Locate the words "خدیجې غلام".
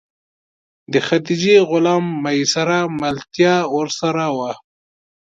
1.07-2.05